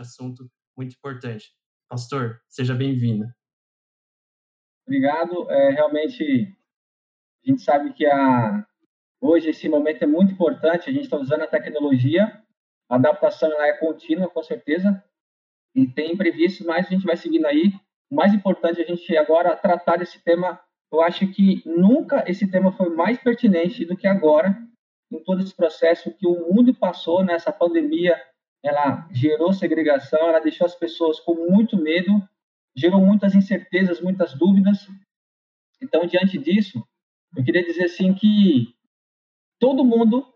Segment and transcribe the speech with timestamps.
[0.00, 1.52] assunto muito importante.
[1.88, 3.26] Pastor, seja bem-vindo.
[4.86, 5.50] Obrigado.
[5.50, 6.56] É, realmente,
[7.44, 8.66] a gente sabe que a,
[9.20, 10.88] hoje esse momento é muito importante.
[10.88, 12.42] A gente está usando a tecnologia,
[12.88, 15.02] a adaptação ela é contínua, com certeza,
[15.74, 17.72] e tem imprevistos, mas a gente vai seguindo aí.
[18.10, 20.60] O mais importante é a gente agora tratar desse tema.
[20.92, 24.58] Eu acho que nunca esse tema foi mais pertinente do que agora,
[25.10, 28.20] em todo esse processo que o mundo passou nessa pandemia.
[28.62, 32.22] Ela gerou segregação, ela deixou as pessoas com muito medo,
[32.74, 34.88] gerou muitas incertezas, muitas dúvidas.
[35.82, 36.86] Então, diante disso,
[37.36, 38.74] eu queria dizer assim que
[39.58, 40.26] todo mundo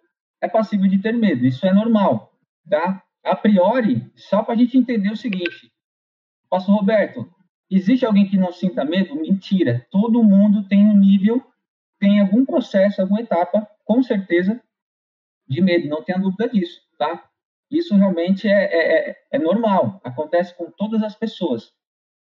[0.41, 2.33] é passível de ter medo, isso é normal,
[2.69, 3.03] tá?
[3.25, 5.73] A priori, só para a gente entender o seguinte,
[6.48, 7.29] Pastor Roberto,
[7.70, 9.17] existe alguém que não sinta medo?
[9.17, 11.45] Mentira, todo mundo tem um nível,
[11.98, 14.61] tem algum processo, alguma etapa, com certeza,
[15.48, 17.28] de medo, não tenha dúvida disso, tá?
[17.70, 21.72] Isso realmente é, é, é, é normal, acontece com todas as pessoas.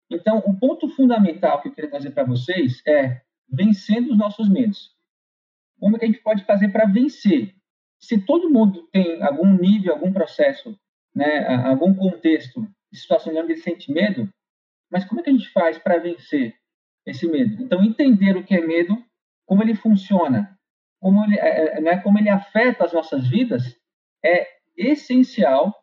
[0.10, 4.94] Então, o ponto fundamental que eu queria trazer para vocês é vencendo os nossos medos.
[5.80, 7.56] Como é que a gente pode fazer para vencer?
[8.00, 10.78] Se todo mundo tem algum nível, algum processo,
[11.16, 14.30] né, algum contexto situação onde ele sente medo,
[14.92, 16.54] mas como é que a gente faz para vencer
[17.06, 17.64] esse medo?
[17.64, 19.02] Então, entender o que é medo,
[19.46, 20.58] como ele funciona,
[21.00, 21.38] como ele,
[21.82, 23.78] né, como ele afeta as nossas vidas,
[24.24, 25.74] é essencial,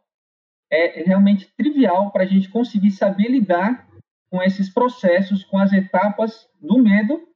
[0.70, 3.88] é realmente trivial para a gente conseguir saber lidar
[4.30, 7.26] com esses processos, com as etapas do medo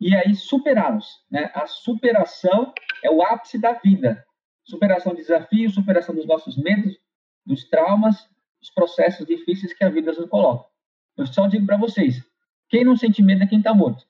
[0.00, 1.06] e aí superá-los.
[1.30, 1.50] Né?
[1.54, 2.72] A superação
[3.04, 4.24] é o ápice da vida.
[4.64, 6.98] Superação de desafios, superação dos nossos medos,
[7.44, 8.28] dos traumas,
[8.60, 10.68] dos processos difíceis que a vida nos coloca.
[11.16, 12.24] Eu só digo para vocês,
[12.68, 14.06] quem não sente medo é quem está morto.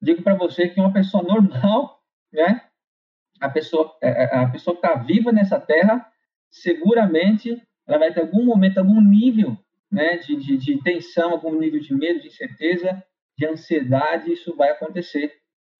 [0.00, 2.00] Digo para você que uma pessoa normal,
[2.32, 2.62] né?
[3.40, 6.10] A pessoa, é, é, a pessoa que está viva nessa terra,
[6.54, 9.58] seguramente ela vai ter algum momento, algum nível
[9.90, 13.02] né, de, de, de tensão, algum nível de medo, de incerteza,
[13.36, 15.32] de ansiedade, isso vai acontecer.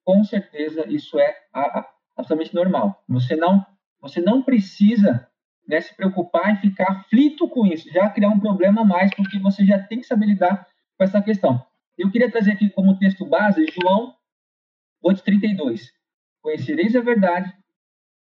[0.03, 3.01] Com certeza, isso é absolutamente normal.
[3.07, 3.65] Você não,
[4.01, 5.27] você não precisa
[5.67, 9.39] né, se preocupar e ficar aflito com isso, já criar um problema a mais, porque
[9.39, 11.65] você já tem que saber lidar com essa questão.
[11.97, 14.13] Eu queria trazer aqui como texto base João
[15.03, 15.89] 8,32.
[16.41, 17.51] Conhecereis a verdade,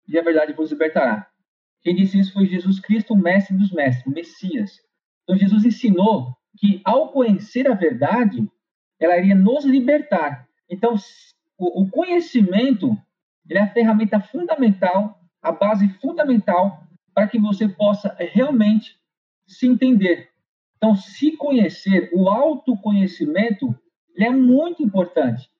[0.08, 1.30] e a verdade vos libertará.
[1.82, 4.80] Quem disse isso foi Jesus Cristo, o mestre dos mestres, o Messias.
[5.22, 8.48] Então, Jesus ensinou que, ao conhecer a verdade,
[8.98, 10.48] ela iria nos libertar.
[10.68, 10.96] Então,
[11.56, 12.96] o, conhecimento
[13.50, 16.84] é a ferramenta fundamental, a base fundamental
[17.14, 18.98] para que você possa realmente
[19.46, 20.30] se entender.
[20.76, 23.74] Então, se conhecer, o autoconhecimento
[24.16, 25.50] é muito importante.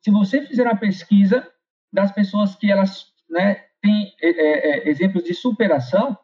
[0.00, 1.46] Se você fizer uma pesquisa
[1.92, 6.16] das pessoas que elas né, têm é, é, é exemplos de superação,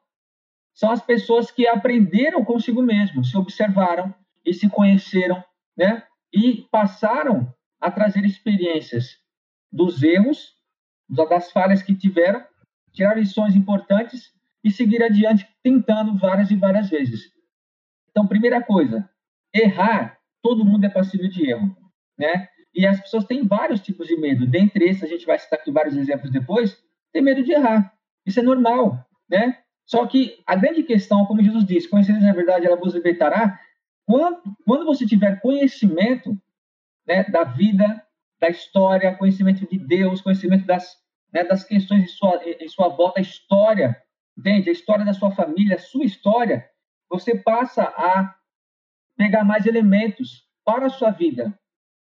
[0.74, 4.12] são as pessoas que aprenderam consigo mesmo, se observaram
[4.44, 5.42] e se conheceram,
[5.76, 6.02] né?
[6.32, 9.18] E passaram a trazer experiências
[9.70, 10.54] dos erros,
[11.08, 12.44] das falhas que tiveram,
[12.92, 14.32] tirar lições importantes
[14.62, 17.32] e seguir adiante tentando várias e várias vezes.
[18.10, 19.08] Então, primeira coisa,
[19.52, 21.76] errar, todo mundo é passível de erro,
[22.18, 22.48] né?
[22.74, 24.46] E as pessoas têm vários tipos de medo.
[24.46, 26.76] Dentre esses, a gente vai citar aqui vários exemplos depois,
[27.14, 27.94] tem medo de errar.
[28.26, 29.56] Isso é normal, né?
[29.86, 33.58] Só que a grande questão, como Jesus disse, conhecereis na verdade, ela vos libertará.
[34.04, 36.36] Quando, quando você tiver conhecimento
[37.06, 38.02] né, da vida,
[38.40, 40.96] da história, conhecimento de Deus, conhecimento das,
[41.32, 43.96] né, das questões em sua, em sua volta, a história,
[44.36, 44.68] entende?
[44.68, 46.68] A história da sua família, a sua história,
[47.08, 48.34] você passa a
[49.16, 51.56] pegar mais elementos para a sua vida.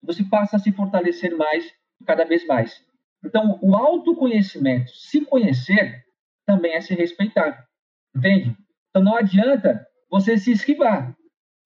[0.02, 1.68] Você passa a se fortalecer mais,
[2.06, 2.84] cada vez mais.
[3.24, 6.04] Então, o autoconhecimento, se conhecer,
[6.46, 7.66] também é se respeitar.
[8.14, 8.56] Entende?
[8.90, 11.16] Então não adianta você se esquivar,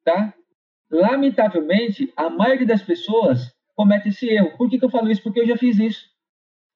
[0.04, 0.34] tá?
[0.90, 4.56] Lamentavelmente, a maioria das pessoas comete esse erro.
[4.56, 5.22] Por que, que eu falo isso?
[5.22, 6.06] Porque eu já fiz isso.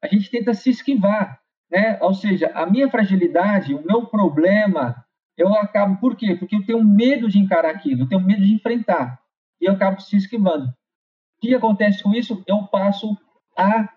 [0.03, 1.39] A gente tenta se esquivar,
[1.71, 1.99] né?
[2.01, 5.05] Ou seja, a minha fragilidade, o meu problema,
[5.37, 6.35] eu acabo por quê?
[6.35, 9.21] Porque eu tenho medo de encarar aquilo, eu tenho medo de enfrentar
[9.61, 10.67] e eu acabo se esquivando.
[10.67, 12.43] O que acontece com isso?
[12.47, 13.17] Eu passo
[13.57, 13.89] a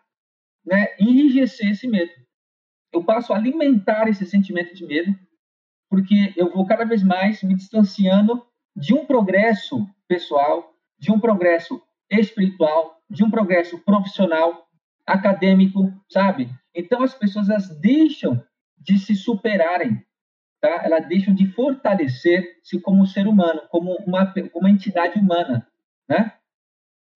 [0.65, 2.11] né, enrijecer esse medo.
[2.93, 5.15] Eu passo a alimentar esse sentimento de medo
[5.91, 8.41] porque eu vou cada vez mais me distanciando
[8.73, 14.69] de um progresso pessoal, de um progresso espiritual, de um progresso profissional,
[15.05, 16.49] acadêmico, sabe?
[16.73, 17.47] Então as pessoas
[17.81, 18.41] deixam
[18.77, 20.01] de se superarem,
[20.61, 20.81] tá?
[20.85, 25.67] Elas deixam de fortalecer-se como ser humano, como uma, como uma entidade humana,
[26.07, 26.33] né?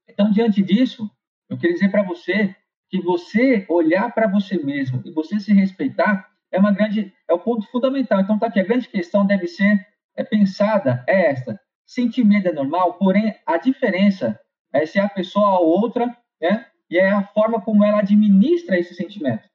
[0.09, 1.09] Então diante disso,
[1.47, 2.53] eu queria dizer para você
[2.89, 7.39] que você olhar para você mesmo e você se respeitar é uma grande é o
[7.39, 8.21] ponto fundamental.
[8.21, 9.85] Então tá aqui a grande questão deve ser
[10.15, 11.59] é pensada é esta.
[11.85, 14.39] Sentir medo é normal, porém a diferença
[14.73, 16.65] é se a pessoa ou outra, né?
[16.89, 19.47] E é a forma como ela administra esse sentimento.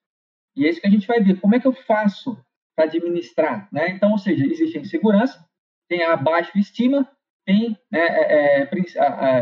[0.57, 1.41] E é isso que a gente vai ver.
[1.41, 2.39] Como é que eu faço
[2.75, 3.91] para administrar, né?
[3.91, 5.45] Então, ou seja, existe a insegurança,
[5.89, 7.09] tem a baixa estima,
[7.45, 8.67] tem né, é, é,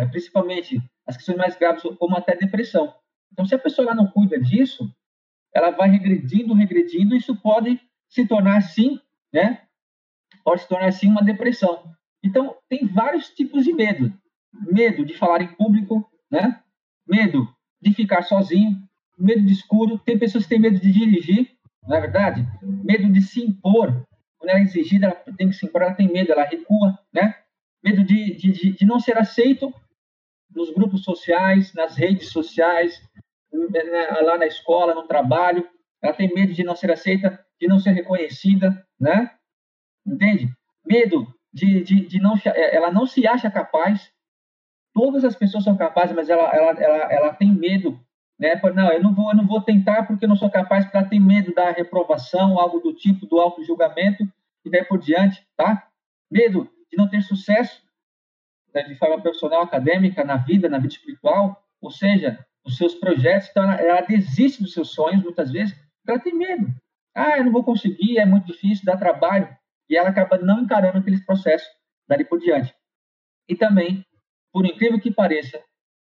[0.06, 2.94] principalmente as questões mais graves, como até depressão.
[3.32, 4.92] Então, se a pessoa não cuida disso,
[5.54, 9.00] ela vai regredindo, regredindo, isso pode se tornar, sim,
[9.32, 9.62] né?
[10.44, 11.82] Pode se tornar, sim, uma depressão.
[12.22, 14.12] Então, tem vários tipos de medo.
[14.52, 16.62] Medo de falar em público, né?
[17.06, 17.48] Medo
[17.80, 18.82] de ficar sozinho,
[19.18, 19.98] medo de escuro.
[19.98, 21.50] Tem pessoas que têm medo de dirigir,
[21.86, 22.46] não é verdade?
[22.62, 24.04] Medo de se impor.
[24.38, 27.34] Quando ela é exigida, ela tem que se impor, ela tem medo, ela recua, né?
[27.82, 29.72] Medo de, de, de não ser aceito
[30.54, 33.02] nos grupos sociais, nas redes sociais,
[33.52, 35.68] né, lá na escola, no trabalho.
[36.02, 39.30] Ela tem medo de não ser aceita, de não ser reconhecida, né?
[40.06, 40.48] Entende?
[40.84, 42.34] Medo de, de, de não...
[42.44, 44.10] É, ela não se acha capaz.
[44.94, 48.00] Todas as pessoas são capazes, mas ela, ela, ela, ela tem medo
[48.38, 48.60] né?
[48.74, 51.18] Não, eu não vou, eu não vou tentar porque eu não sou capaz para ter
[51.18, 54.24] medo da reprovação, algo do tipo do auto julgamento
[54.64, 55.88] e daí por diante, tá?
[56.30, 57.82] Medo de não ter sucesso
[58.74, 63.48] né, de forma profissional, acadêmica, na vida, na vida espiritual, ou seja, os seus projetos,
[63.48, 66.66] então ela, ela desiste dos seus sonhos muitas vezes, porque ela tem medo.
[67.14, 69.48] Ah, eu não vou conseguir, é muito difícil, dá trabalho,
[69.88, 71.68] e ela acaba não encarando aqueles processos
[72.06, 72.74] dali por diante.
[73.48, 74.04] E também,
[74.52, 75.60] por incrível que pareça,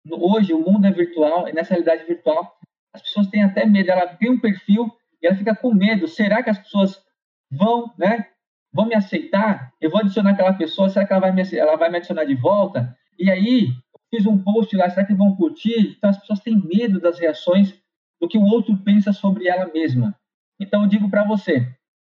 [0.09, 2.55] hoje o mundo é virtual, e nessa realidade virtual,
[2.93, 4.91] as pessoas têm até medo, ela tem um perfil
[5.21, 7.01] e ela fica com medo, será que as pessoas
[7.49, 8.27] vão, né,
[8.73, 9.73] vão me aceitar?
[9.79, 12.35] Eu vou adicionar aquela pessoa, será que ela vai me, ela vai me adicionar de
[12.35, 12.95] volta?
[13.17, 13.69] E aí,
[14.09, 15.95] fiz um post lá, será que vão curtir?
[15.97, 17.73] Então as pessoas têm medo das reações
[18.19, 20.15] do que o outro pensa sobre ela mesma.
[20.59, 21.67] Então eu digo para você,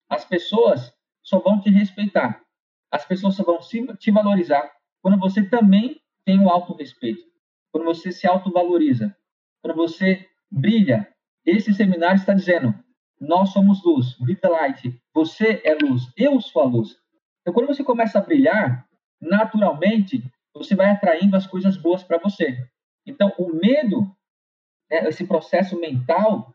[0.09, 0.93] as pessoas
[1.23, 2.41] só vão te respeitar,
[2.91, 3.59] as pessoas só vão
[3.99, 4.71] te valorizar
[5.01, 7.31] quando você também tem um auto-respeito
[7.71, 9.15] quando você se autovaloriza,
[9.62, 11.09] quando você brilha.
[11.45, 12.75] Esse seminário está dizendo:
[13.21, 15.01] nós somos luz, the light.
[15.15, 16.97] Você é luz, eu sou a luz.
[17.41, 18.89] Então, quando você começa a brilhar,
[19.21, 20.25] naturalmente,
[20.55, 22.67] você vai atraindo as coisas boas para você.
[23.07, 24.05] Então, o medo,
[24.91, 26.55] né, esse processo mental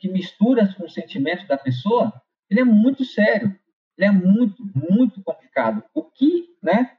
[0.00, 2.12] que mistura com o sentimento da pessoa,
[2.50, 3.58] ele é muito sério.
[3.96, 5.84] Ele é muito, muito complicado.
[5.94, 6.96] O que, né?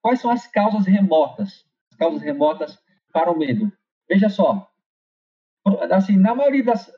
[0.00, 1.68] Quais são as causas remotas?
[2.00, 2.82] causas remotas
[3.12, 3.70] para o medo.
[4.08, 4.68] Veja só,
[5.92, 6.90] assim, na maioria das,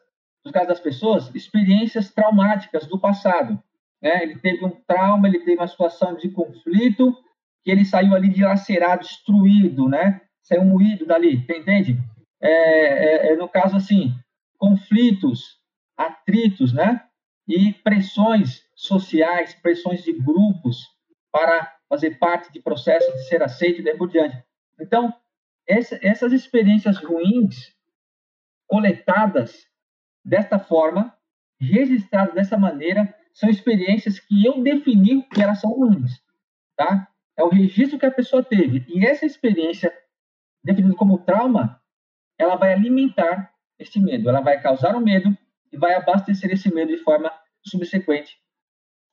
[0.42, 3.62] dos casos das pessoas, experiências traumáticas do passado.
[4.00, 4.22] Né?
[4.22, 7.16] Ele teve um trauma, ele teve uma situação de conflito,
[7.64, 10.20] que ele saiu ali dilacerado, destruído, né?
[10.42, 11.96] Saiu moído dali, entende?
[12.40, 14.12] É, é, é, no caso, assim,
[14.58, 15.60] conflitos,
[15.96, 17.04] atritos, né?
[17.46, 20.88] E pressões sociais, pressões de grupos
[21.30, 24.42] para fazer parte de processo de ser aceito e daí por diante.
[24.80, 25.14] Então,
[25.66, 27.72] essa, essas experiências ruins
[28.66, 29.66] coletadas
[30.24, 31.14] desta forma,
[31.60, 36.20] registradas dessa maneira, são experiências que eu defini que elas são ruins,
[36.76, 37.08] tá?
[37.36, 38.84] É o registro que a pessoa teve.
[38.88, 39.92] E essa experiência,
[40.62, 41.80] definida como trauma,
[42.38, 45.36] ela vai alimentar esse medo, ela vai causar o um medo
[45.72, 47.32] e vai abastecer esse medo de forma
[47.64, 48.36] subsequente,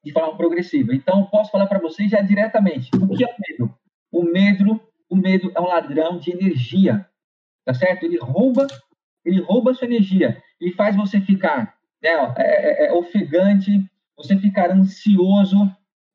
[0.04, 0.94] de forma progressiva.
[0.94, 3.80] Então, posso falar para vocês já diretamente o que é o medo.
[4.12, 7.06] O medo o medo é um ladrão de energia,
[7.66, 8.06] tá certo?
[8.06, 8.68] Ele rouba,
[9.26, 13.72] ele rouba a sua energia, ele faz você ficar né, é, é, é, ofegante,
[14.16, 15.56] você ficar ansioso,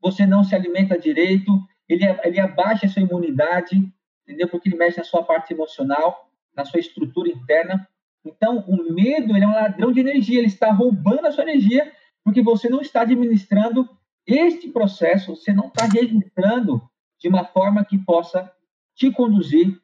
[0.01, 1.51] você não se alimenta direito,
[1.89, 3.77] ele, ele abaixa a sua imunidade,
[4.23, 4.49] entendeu?
[4.49, 7.87] Porque ele mexe na sua parte emocional, na sua estrutura interna.
[8.25, 11.93] Então, o medo ele é um ladrão de energia, ele está roubando a sua energia
[12.25, 13.89] porque você não está administrando
[14.27, 16.83] este processo, você não está registrando
[17.19, 18.51] de uma forma que possa
[18.95, 19.79] te conduzir,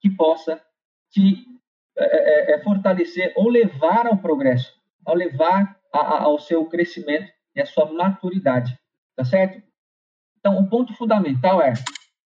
[0.00, 0.62] que possa
[1.10, 1.46] te
[2.02, 4.72] é, é, é, fortalecer ou levar ao progresso,
[5.04, 8.78] ao levar a, a, ao seu crescimento e à sua maturidade,
[9.14, 9.62] tá certo?
[10.38, 11.74] Então, o ponto fundamental é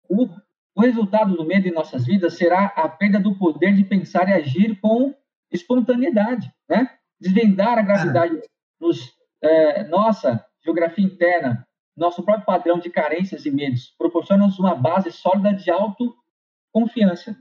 [0.08, 0.28] o,
[0.76, 4.32] o resultado do medo em nossas vidas será a perda do poder de pensar e
[4.32, 5.14] agir com
[5.50, 6.88] espontaneidade, né?
[7.20, 8.40] Desvendar a gravidade
[8.80, 9.12] nos
[9.42, 11.66] é, nossa geografia interna,
[11.96, 17.36] nosso próprio padrão de carências e medos, proporciona-nos uma base sólida de autoconfiança.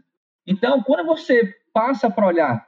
[0.46, 2.68] Então, quando você passa para olhar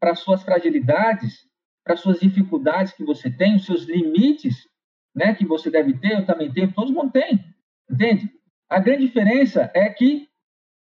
[0.00, 1.46] para suas fragilidades,
[1.84, 4.68] para suas dificuldades que você tem, os seus limites,
[5.14, 7.44] né, que você deve ter, eu também tenho, todo mundo tem,
[7.88, 8.28] entende?
[8.68, 10.28] A grande diferença é que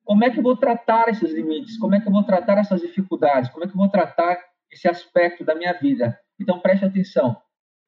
[0.04, 1.78] como é que eu vou tratar esses limites?
[1.78, 3.50] Como é que eu vou tratar essas dificuldades?
[3.52, 4.38] Como é que eu vou tratar
[4.72, 6.20] esse aspecto da minha vida?
[6.40, 7.38] Então preste atenção.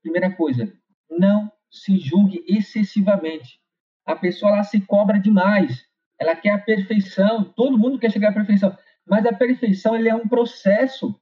[0.01, 0.71] Primeira coisa,
[1.09, 3.59] não se julgue excessivamente.
[4.05, 5.85] a pessoa ela se cobra demais.
[6.19, 8.77] Ela quer a perfeição, todo mundo quer chegar à perfeição,
[9.07, 11.15] mas a perfeição ele é um processo,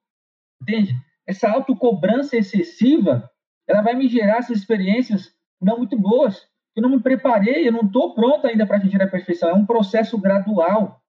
[0.61, 0.93] entende?
[1.25, 3.29] Essa autocobrança excessiva,
[3.67, 6.47] ela vai me gerar essas experiências não muito boas.
[6.75, 9.49] Eu não me preparei, eu não estou pronto ainda para atingir a perfeição.
[9.49, 11.01] É um processo gradual,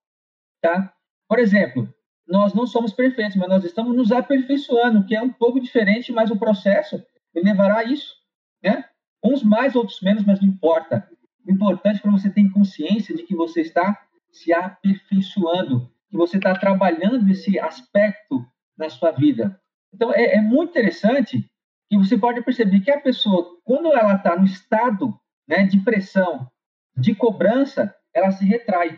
[0.61, 0.93] tá?
[1.29, 1.93] Por exemplo,
[2.27, 6.31] nós não somos perfeitos, mas nós estamos nos aperfeiçoando, que é um pouco diferente, mas
[6.31, 8.15] o processo levará a isso,
[8.63, 8.85] né?
[9.25, 11.09] Uns mais, outros menos, mas não importa.
[11.47, 14.01] O importante é para você ter consciência de que você está
[14.31, 19.59] se aperfeiçoando, que você está trabalhando esse aspecto na sua vida.
[19.95, 21.43] Então, é, é muito interessante
[21.89, 26.47] que você pode perceber que a pessoa, quando ela está no estado né, de pressão,
[26.95, 28.91] de cobrança, ela se retrai,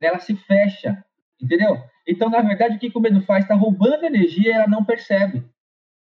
[0.00, 1.04] né, ela se fecha,
[1.40, 1.80] entendeu?
[2.04, 3.44] Então, na verdade, o que o medo faz?
[3.44, 5.48] Está roubando energia e ela não percebe.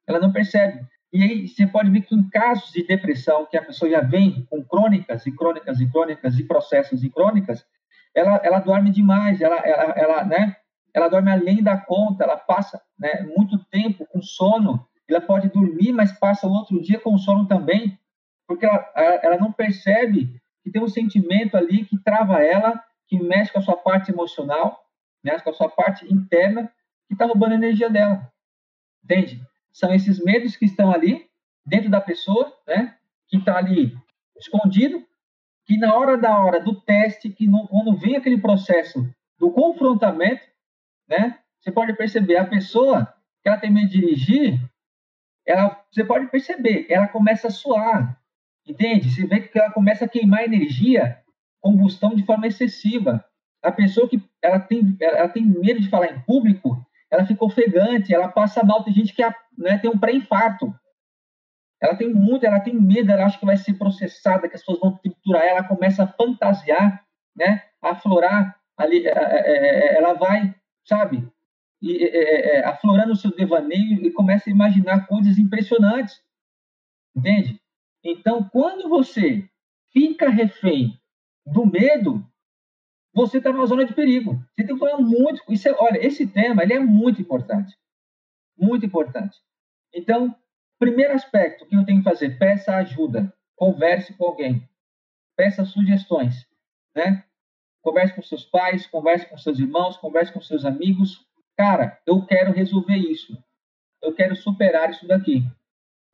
[0.05, 0.85] Ela não percebe.
[1.13, 4.45] E aí você pode ver que em casos de depressão, que a pessoa já vem
[4.49, 7.65] com crônicas e crônicas e crônicas e processos e crônicas,
[8.13, 10.55] ela, ela dorme demais, ela, ela, ela, né,
[10.93, 15.91] ela dorme além da conta, ela passa né, muito tempo com sono, ela pode dormir,
[15.91, 17.97] mas passa o outro dia com sono também,
[18.47, 23.51] porque ela, ela não percebe que tem um sentimento ali que trava ela, que mexe
[23.51, 24.79] com a sua parte emocional,
[25.23, 26.71] mexe com a sua parte interna,
[27.07, 28.31] que está roubando a energia dela.
[29.03, 29.41] Entende?
[29.71, 31.29] são esses medos que estão ali
[31.65, 32.97] dentro da pessoa, né?
[33.27, 33.95] Que está ali
[34.37, 35.05] escondido,
[35.71, 39.09] que na hora da hora do teste, que não, quando vem aquele processo
[39.39, 40.41] do confrontamento,
[41.07, 41.39] né?
[41.61, 43.07] Você pode perceber a pessoa
[43.41, 44.59] que ela tem medo de dirigir,
[45.47, 48.19] ela, você pode perceber, ela começa a suar,
[48.67, 49.09] entende?
[49.11, 51.21] Você vê que ela começa a queimar energia,
[51.61, 53.23] combustão de forma excessiva.
[53.63, 58.13] A pessoa que ela tem, ela tem medo de falar em público, ela fica ofegante,
[58.13, 58.83] ela passa mal.
[58.83, 59.23] Tem gente que
[59.57, 60.75] né, tem um pré-infarto.
[61.81, 64.79] Ela tem muito, ela tem medo, ela acha que vai ser processada, que as pessoas
[64.79, 67.03] vão triturar ela, começa a fantasiar,
[67.35, 70.53] né, aflorar ali, é, é, é, ela vai,
[70.85, 71.27] sabe,
[71.81, 76.21] e, é, é, aflorando o seu devaneio e começa a imaginar coisas impressionantes,
[77.15, 77.59] entende?
[78.03, 79.47] Então, quando você
[79.91, 80.99] fica refém
[81.45, 82.25] do medo,
[83.13, 84.35] você está numa zona de perigo.
[84.51, 85.43] Você tem que tomar muito.
[85.49, 87.77] Isso é, olha, esse tema ele é muito importante.
[88.57, 89.37] Muito importante.
[89.93, 90.35] Então,
[90.81, 93.31] primeiro aspecto que eu tenho que fazer, peça ajuda.
[93.55, 94.67] Converse com alguém.
[95.35, 96.47] Peça sugestões.
[96.95, 97.23] Né?
[97.83, 101.23] Converse com seus pais, converse com seus irmãos, converse com seus amigos.
[101.55, 103.37] Cara, eu quero resolver isso.
[104.01, 105.45] Eu quero superar isso daqui.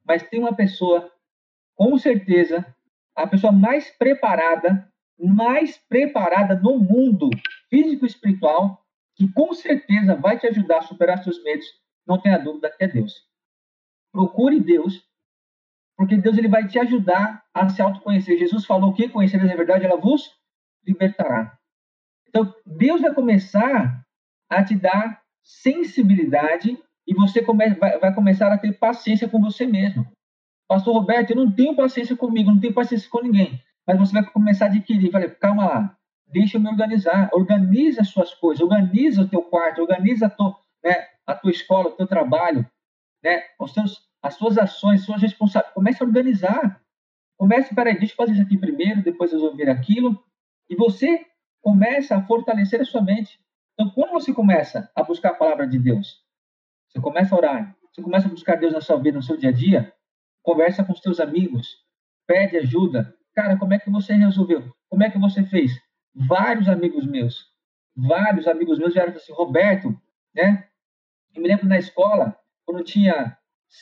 [0.06, 1.10] Mas tem uma pessoa,
[1.74, 2.66] com certeza,
[3.16, 7.30] a pessoa mais preparada mais preparada no mundo
[7.70, 11.66] físico e espiritual, que com certeza vai te ajudar a superar seus medos,
[12.06, 13.28] não tenha dúvida que é Deus.
[14.18, 15.04] Procure Deus,
[15.96, 18.38] porque Deus ele vai te ajudar a se autoconhecer.
[18.38, 20.32] Jesus falou que conhecer a verdade, ela vos
[20.86, 21.58] libertará.
[22.28, 24.04] Então, Deus vai começar
[24.50, 29.66] a te dar sensibilidade e você come, vai, vai começar a ter paciência com você
[29.66, 30.06] mesmo.
[30.68, 34.30] Pastor Roberto, eu não tenho paciência comigo, não tenho paciência com ninguém mas você vai
[34.30, 35.10] começar a adquirir.
[35.10, 35.98] Falei, calma lá,
[36.28, 37.30] deixa eu me organizar.
[37.32, 41.88] Organiza as suas coisas, organiza o teu quarto, organiza a tua, né, a tua escola,
[41.88, 42.70] o teu trabalho,
[43.24, 45.74] né, os teus, as suas ações, suas responsabilidades.
[45.74, 46.82] Comece a organizar.
[47.38, 50.24] Comece, peraí, deixa eu fazer isso aqui primeiro, depois resolver aquilo.
[50.70, 51.26] E você
[51.62, 53.40] começa a fortalecer a sua mente.
[53.74, 56.24] Então, quando você começa a buscar a palavra de Deus,
[56.88, 59.50] você começa a orar, você começa a buscar Deus na sua vida, no seu dia
[59.50, 59.94] a dia,
[60.42, 61.86] conversa com os teus amigos,
[62.26, 64.64] pede ajuda, Cara, como é que você resolveu?
[64.90, 65.72] Como é que você fez?
[66.16, 67.46] Vários amigos meus,
[67.96, 69.96] vários amigos meus vieram assim, Roberto,
[70.34, 70.68] né?
[71.36, 73.38] Eu me lembro na escola, quando tinha,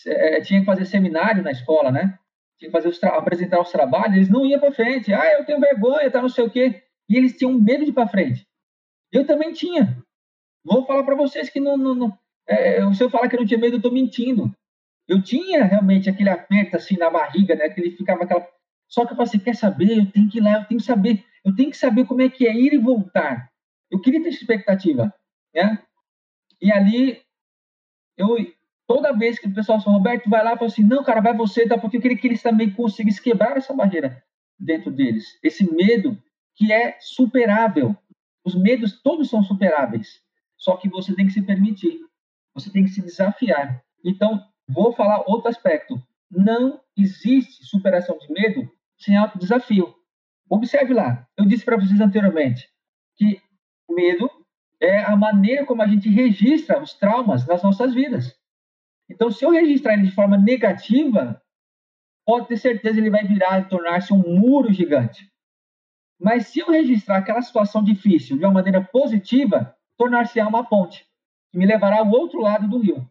[0.07, 2.17] é, tinha que fazer seminário na escola, né?
[2.57, 5.13] Tinha que fazer os apresentar os trabalhos, eles não iam para frente.
[5.13, 6.83] Ah, eu tenho vergonha, tá não sei o quê.
[7.09, 8.47] E eles tinham medo de ir para frente.
[9.11, 9.97] Eu também tinha.
[10.63, 13.47] Vou falar para vocês que não, não, não é, se eu falar que eu não
[13.47, 14.51] tinha medo, eu estou mentindo.
[15.07, 17.69] Eu tinha realmente aquele aperto assim na barriga, né?
[17.69, 18.47] Que ele ficava aquela
[18.87, 19.97] só que eu falei assim, quer saber?
[19.97, 22.29] Eu tenho que ir lá, eu tenho que saber, eu tenho que saber como é
[22.29, 23.51] que é ir e voltar.
[23.91, 25.13] Eu queria ter expectativa,
[25.53, 25.83] né?
[26.61, 27.21] E ali,
[28.17, 28.37] eu,
[28.87, 31.35] toda vez que o pessoal falou, Roberto, vai lá, eu falo assim, não, cara, vai
[31.35, 31.77] você, tá?
[31.77, 34.23] Porque eu queria que eles também conseguissem quebrar essa barreira
[34.59, 35.37] dentro deles.
[35.43, 36.17] Esse medo
[36.55, 37.95] que é superável.
[38.43, 40.21] Os medos todos são superáveis.
[40.57, 41.99] Só que você tem que se permitir.
[42.53, 43.83] Você tem que se desafiar.
[44.03, 46.01] Então, vou falar outro aspecto.
[46.31, 49.93] Não existe superação de medo sem alto desafio.
[50.49, 52.69] Observe lá, eu disse para vocês anteriormente
[53.17, 53.41] que
[53.89, 54.29] medo
[54.79, 58.35] é a maneira como a gente registra os traumas nas nossas vidas.
[59.09, 61.41] Então, se eu registrar ele de forma negativa,
[62.25, 65.31] pode ter certeza ele vai virar e tornar-se um muro gigante.
[66.19, 71.05] Mas se eu registrar aquela situação difícil de uma maneira positiva, tornar-se-á uma ponte
[71.51, 73.09] que me levará ao outro lado do rio.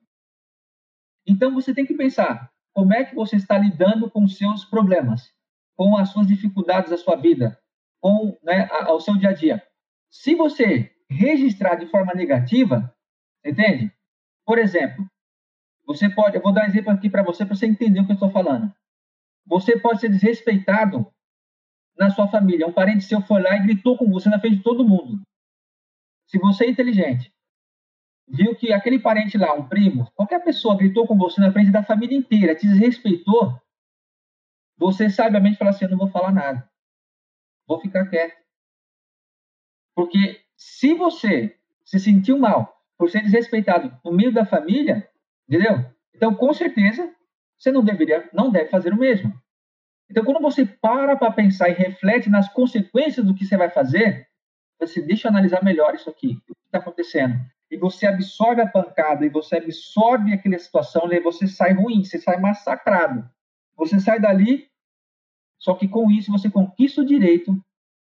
[1.26, 5.32] Então você tem que pensar como é que você está lidando com seus problemas,
[5.76, 7.58] com as suas dificuldades da sua vida,
[8.00, 8.68] com né,
[9.00, 9.62] seu dia a dia.
[10.10, 12.94] Se você registrar de forma negativa,
[13.44, 13.92] entende?
[14.44, 15.06] Por exemplo,
[15.86, 18.12] você pode, eu vou dar um exemplo aqui para você para você entender o que
[18.12, 18.72] eu estou falando.
[19.46, 21.06] Você pode ser desrespeitado
[21.96, 22.66] na sua família.
[22.66, 25.22] Um parente seu foi lá e gritou com você na frente de todo mundo.
[26.26, 27.32] Se você é inteligente,
[28.26, 31.82] viu que aquele parente lá, um primo, qualquer pessoa gritou com você na frente da
[31.82, 33.60] família inteira, te desrespeitou,
[34.76, 36.68] você sabiamente fala assim: eu não vou falar nada,
[37.66, 38.42] vou ficar quieto.
[39.94, 45.08] Porque se você se sentiu mal por ser desrespeitado no meio da família,
[45.48, 45.84] entendeu?
[46.14, 47.12] Então, com certeza,
[47.56, 49.32] você não deveria, não deve fazer o mesmo.
[50.10, 54.28] Então, quando você para para pensar e reflete nas consequências do que você vai fazer,
[54.78, 57.34] você deixa analisar melhor isso aqui, o que está acontecendo.
[57.70, 62.18] E você absorve a pancada, e você absorve aquela situação, e você sai ruim, você
[62.18, 63.28] sai massacrado.
[63.76, 64.68] Você sai dali,
[65.58, 67.58] só que com isso você conquista o direito,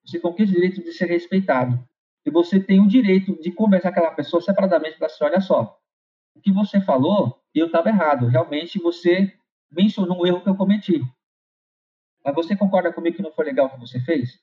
[0.04, 1.82] você conquista o direito de ser respeitado.
[2.26, 5.80] E você tem o direito de conversar com aquela pessoa separadamente para assim, olha só,
[6.36, 8.28] o que você falou, eu estava errado.
[8.28, 9.34] Realmente você
[9.72, 11.02] mencionou um erro que eu cometi.
[12.24, 14.40] Mas você concorda comigo que não foi legal o que você fez?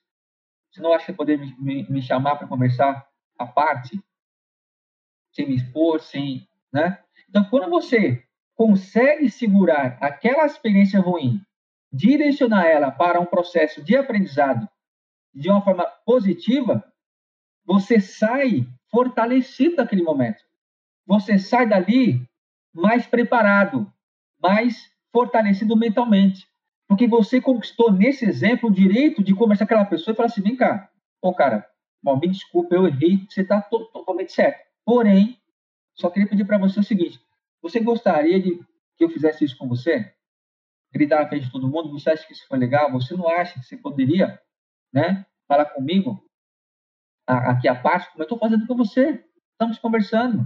[0.71, 3.07] Você não acha que poder me, me, me chamar para conversar
[3.37, 4.01] à parte?
[5.31, 6.47] Sem me expor, sem.
[6.71, 6.99] Né?
[7.29, 8.23] Então, quando você
[8.55, 11.41] consegue segurar aquela experiência ruim,
[11.91, 14.67] direcionar ela para um processo de aprendizado
[15.33, 16.83] de uma forma positiva,
[17.65, 20.43] você sai fortalecido daquele momento.
[21.05, 22.27] Você sai dali
[22.73, 23.91] mais preparado,
[24.41, 26.47] mais fortalecido mentalmente.
[26.87, 30.41] Porque você conquistou, nesse exemplo, o direito de conversar com aquela pessoa e falar assim:
[30.41, 30.89] vem cá,
[31.21, 31.67] pô, cara,
[32.01, 34.63] bom, me desculpa, eu errei, você está totalmente certo.
[34.85, 35.39] Porém,
[35.95, 37.19] só queria pedir para você o seguinte:
[37.61, 38.59] você gostaria de
[38.97, 40.13] que eu fizesse isso com você?
[40.91, 41.91] Gritar na frente de todo mundo?
[41.91, 42.91] Você acha que isso foi legal?
[42.91, 44.39] Você não acha que você poderia,
[44.93, 46.23] né, falar comigo
[47.25, 49.23] aqui a parte, como eu estou fazendo com você?
[49.53, 50.45] Estamos conversando.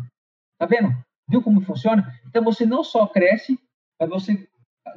[0.57, 0.89] Tá vendo?
[1.29, 2.11] Viu como funciona?
[2.27, 3.59] Então você não só cresce,
[3.99, 4.47] mas você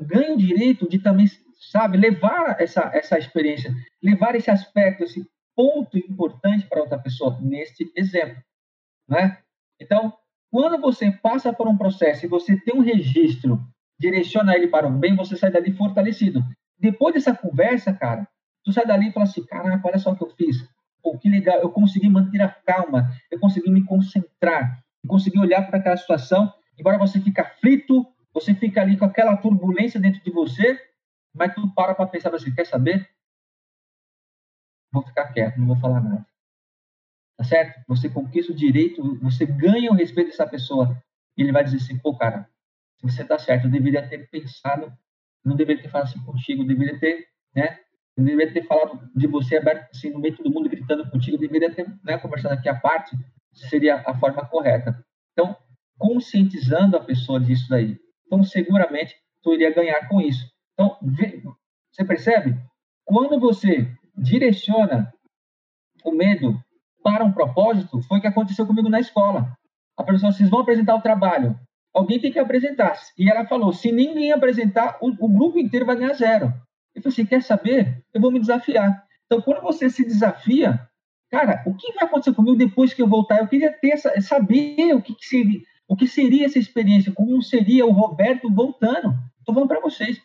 [0.00, 1.26] ganha o direito de também,
[1.70, 7.90] sabe, levar essa, essa experiência, levar esse aspecto, esse ponto importante para outra pessoa, neste
[7.96, 8.42] exemplo.
[9.08, 9.38] Né?
[9.80, 10.12] Então,
[10.50, 13.60] quando você passa por um processo e você tem um registro,
[13.98, 16.42] direciona ele para o bem, você sai dali fortalecido.
[16.78, 18.26] Depois dessa conversa, cara,
[18.64, 20.66] tu sai dali e fala assim, caraca, olha só o que eu fiz.
[21.02, 25.66] Pô, que legal, eu consegui manter a calma, eu consegui me concentrar, eu consegui olhar
[25.66, 30.30] para aquela situação, embora você fique aflito, você fica ali com aquela turbulência dentro de
[30.30, 30.78] você,
[31.34, 33.08] mas tu para para pensar assim, quer saber?
[34.92, 36.26] Vou ficar quieto, não vou falar nada.
[37.36, 37.82] Tá certo?
[37.88, 41.00] Você conquista o direito, você ganha o respeito dessa pessoa.
[41.36, 42.48] E ele vai dizer assim, pô, cara,
[43.02, 44.92] você tá certo, eu deveria ter pensado,
[45.44, 47.80] não deveria ter falado assim contigo, deveria ter, né?
[48.16, 51.36] Eu deveria ter falado de você aberto assim no meio de todo mundo gritando contigo,
[51.36, 53.16] eu deveria ter, né, conversado aqui à parte,
[53.52, 55.04] seria a forma correta.
[55.32, 55.56] Então,
[55.98, 60.46] conscientizando a pessoa disso daí, então, seguramente, tu iria ganhar com isso.
[60.74, 60.96] Então,
[61.90, 62.56] você percebe?
[63.04, 65.12] Quando você direciona
[66.04, 66.58] o medo
[67.02, 69.52] para um propósito, foi o que aconteceu comigo na escola.
[69.96, 71.58] A professora, vocês vão apresentar o trabalho.
[71.92, 72.98] Alguém tem que apresentar.
[73.18, 76.46] E ela falou, se ninguém apresentar, o, o grupo inteiro vai ganhar zero.
[76.94, 78.04] Eu falei assim, quer saber?
[78.14, 79.04] Eu vou me desafiar.
[79.26, 80.88] Então, quando você se desafia,
[81.30, 83.38] cara, o que vai acontecer comigo depois que eu voltar?
[83.38, 87.12] Eu queria ter saber o que, que seria, o que seria essa experiência?
[87.12, 89.14] Como seria o Roberto voltando?
[89.38, 90.20] Estou falando para vocês.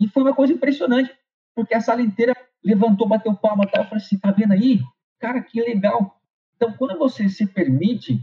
[0.00, 1.10] E foi uma coisa impressionante,
[1.54, 3.82] porque a sala inteira levantou, bateu palma e tal.
[3.82, 4.80] Eu falei assim: tá vendo aí?
[5.18, 6.20] Cara, que legal.
[6.56, 8.20] Então, quando você se permite,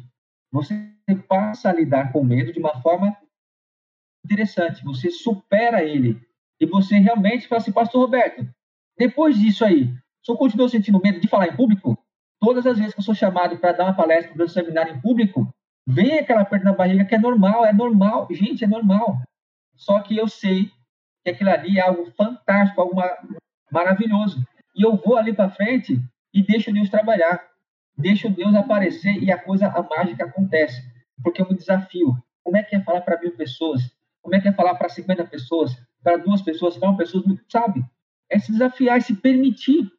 [0.51, 0.93] você
[1.27, 3.15] passa a lidar com medo de uma forma
[4.23, 4.83] interessante.
[4.83, 6.19] Você supera ele.
[6.59, 8.47] E você realmente fala assim: Pastor Roberto,
[8.97, 11.97] depois disso aí, o senhor continuou sentindo medo de falar em público?
[12.43, 14.99] Todas as vezes que eu sou chamado para dar uma palestra, para um seminário em
[14.99, 15.47] público,
[15.85, 19.21] Vem aquela perda na barriga que é normal, é normal, gente, é normal.
[19.75, 20.71] Só que eu sei
[21.23, 23.01] que aquilo ali é algo fantástico, algo
[23.69, 24.41] maravilhoso.
[24.75, 25.99] E eu vou ali para frente
[26.33, 27.45] e deixo Deus trabalhar.
[27.97, 30.81] Deixo Deus aparecer e a coisa, a mágica acontece.
[31.21, 32.17] Porque eu me desafio.
[32.43, 33.81] Como é que é falar para mil pessoas?
[34.21, 35.77] Como é que é falar para 50 pessoas?
[36.01, 36.77] Para duas pessoas?
[36.77, 37.23] Para uma pessoa?
[37.49, 37.83] Sabe?
[38.29, 39.91] É se desafiar, é se permitir.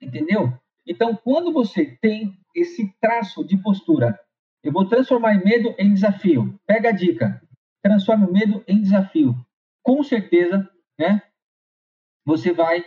[0.00, 0.52] Entendeu?
[0.86, 4.18] Então, quando você tem esse traço de postura
[4.62, 6.58] eu vou transformar medo em desafio.
[6.66, 7.42] Pega a dica.
[7.82, 9.34] Transforme o medo em desafio.
[9.82, 10.68] Com certeza,
[10.98, 11.20] né?
[12.24, 12.84] Você vai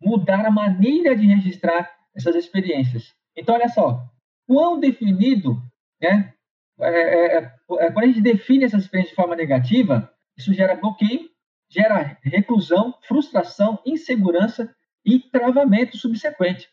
[0.00, 3.14] mudar a maneira de registrar essas experiências.
[3.36, 4.02] Então, olha só,
[4.46, 5.62] quão definido,
[6.00, 6.32] né?
[6.80, 10.76] É, é, é, é quando a gente define essas experiências de forma negativa, isso gera
[10.76, 11.28] bloqueio,
[11.68, 16.68] gera reclusão, frustração, insegurança e travamento subsequente.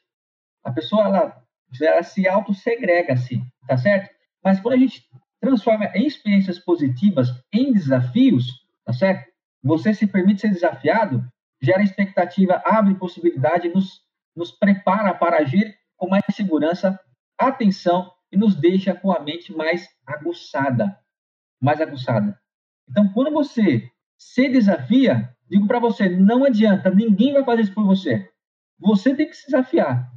[0.66, 1.44] A pessoa ela,
[1.80, 4.14] ela se auto-segrega assim, tá certo?
[4.44, 5.08] Mas quando a gente
[5.40, 9.32] transforma em experiências positivas em desafios, tá certo?
[9.64, 11.24] Você se permite ser desafiado,
[11.62, 14.02] gera expectativa, abre possibilidade, nos,
[14.36, 17.00] nos prepara para agir com mais segurança,
[17.38, 20.98] atenção e nos deixa com a mente mais aguçada,
[21.62, 22.40] mais aguçada.
[22.90, 27.86] Então, quando você se desafia, digo para você, não adianta, ninguém vai fazer isso por
[27.86, 28.30] você.
[28.80, 30.12] Você tem que se desafiar.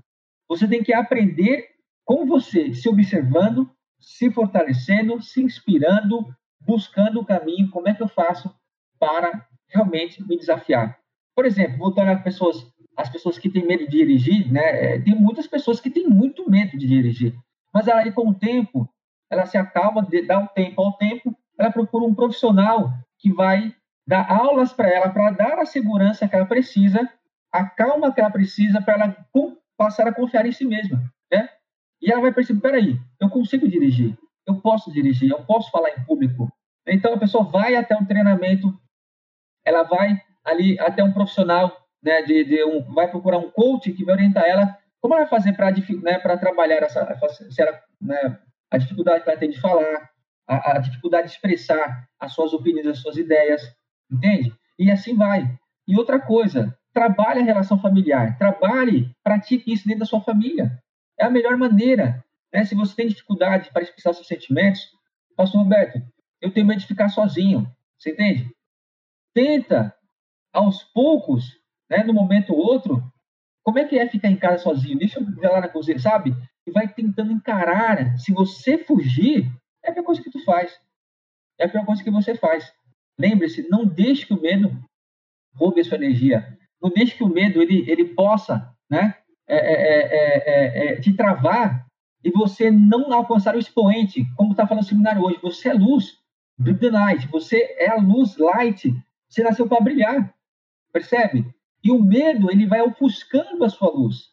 [0.49, 1.69] Você tem que aprender
[2.05, 6.27] com você, se observando, se fortalecendo, se inspirando,
[6.61, 8.53] buscando o caminho, como é que eu faço
[8.99, 10.99] para realmente me desafiar.
[11.35, 14.95] Por exemplo, voltando às pessoas, as pessoas que têm medo de dirigir, né?
[14.95, 17.35] É, tem muitas pessoas que têm muito medo de dirigir,
[17.73, 18.89] mas aí com o tempo,
[19.31, 23.75] ela se acalma, dá um tempo ao tempo, ela procura um profissional que vai
[24.07, 27.09] dar aulas para ela, para dar a segurança que ela precisa,
[27.53, 29.27] a calma que ela precisa para ela
[29.79, 31.49] passar a confiar em si mesma, né?
[32.03, 34.15] E ela vai perceber, peraí, eu consigo dirigir,
[34.47, 36.53] eu posso dirigir, eu posso falar em público.
[36.87, 38.79] Então a pessoa vai até um treinamento,
[39.65, 44.05] ela vai ali até um profissional, né, de, de um, vai procurar um coach que
[44.05, 47.19] vai orientar ela como ela vai fazer para né, trabalhar essa,
[47.51, 48.39] se ela, né,
[48.71, 50.11] a dificuldade que ela tem de falar,
[50.47, 53.63] a, a dificuldade de expressar as suas opiniões, as suas ideias,
[54.11, 54.53] entende?
[54.79, 55.49] E assim vai.
[55.87, 60.83] E outra coisa, trabalhe a relação familiar, trabalhe, pratique isso dentro da sua família.
[61.17, 62.25] É a melhor maneira.
[62.53, 62.65] Né?
[62.65, 64.81] Se você tem dificuldade para expressar seus sentimentos,
[65.37, 66.03] Pastor Roberto,
[66.41, 67.73] eu tenho medo de ficar sozinho.
[67.97, 68.53] Você entende?
[69.33, 69.95] Tenta,
[70.53, 71.45] aos poucos,
[71.89, 73.01] né, no momento ou outro,
[73.63, 74.99] como é que é ficar em casa sozinho?
[74.99, 76.35] Deixa eu ver lá na cozinha, sabe?
[76.67, 78.19] E vai tentando encarar.
[78.19, 79.49] Se você fugir,
[79.85, 80.77] é a pior coisa que tu faz.
[81.61, 82.73] É a pior coisa que você faz.
[83.17, 84.77] Lembre-se, não deixe que o medo
[85.55, 86.59] roube a sua energia.
[86.83, 89.15] Não deixe que o medo ele, ele possa né,
[89.47, 91.87] é é, é, é, é, te travar
[92.23, 95.39] e você não alcançar o expoente, como está falando no seminário hoje.
[95.43, 96.19] Você é luz,
[96.63, 97.27] the light.
[97.29, 98.93] Você é a luz, light.
[99.29, 100.35] Você nasceu para brilhar.
[100.93, 101.47] Percebe?
[101.83, 104.31] E o medo, ele vai ofuscando a sua luz.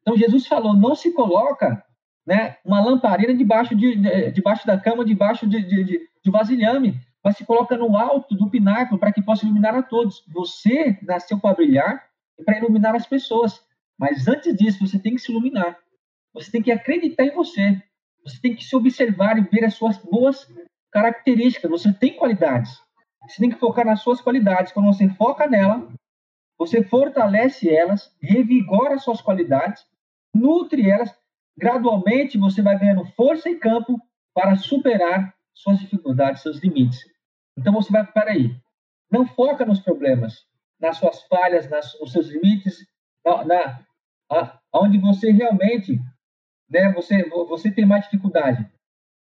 [0.00, 1.84] Então, Jesus falou, não se coloca
[2.24, 7.00] né, uma lamparina debaixo, de, de debaixo da cama, debaixo de, de, de, de vasilhame,
[7.26, 10.22] mas se coloca no alto do pináculo para que possa iluminar a todos.
[10.28, 12.06] Você nasceu para brilhar
[12.38, 13.60] e para iluminar as pessoas.
[13.98, 15.76] Mas antes disso, você tem que se iluminar.
[16.32, 17.82] Você tem que acreditar em você.
[18.24, 20.46] Você tem que se observar e ver as suas boas
[20.92, 21.68] características.
[21.68, 22.70] Você tem qualidades.
[23.26, 24.70] Você tem que focar nas suas qualidades.
[24.70, 25.84] Quando você foca nela,
[26.56, 29.84] você fortalece elas, revigora suas qualidades,
[30.32, 31.12] nutre elas.
[31.58, 34.00] Gradualmente, você vai ganhando força e campo
[34.32, 37.15] para superar suas dificuldades, seus limites.
[37.56, 38.56] Então você vai, peraí,
[39.10, 40.46] não foca nos problemas,
[40.80, 42.86] nas suas falhas, nas, nos seus limites,
[43.24, 43.86] na, na
[44.30, 45.98] a, onde você realmente,
[46.68, 48.68] né, você, você tem mais dificuldade.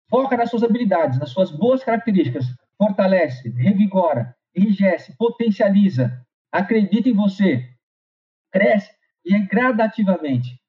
[0.09, 2.45] Foca nas suas habilidades, nas suas boas características.
[2.77, 6.21] Fortalece, revigora, enrijece, potencializa.
[6.51, 7.69] Acredita em você.
[8.51, 10.61] Cresce e aí, gradativamente